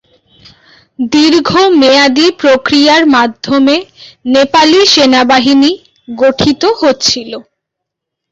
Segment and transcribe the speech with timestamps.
[1.11, 1.49] দীর্ঘ
[1.81, 3.75] মেয়াদী প্রক্রিয়ার মাধ্যমে
[4.25, 5.71] নেপালি সেনাবাহিনী
[6.17, 7.39] গঠিত হচ্ছিলো।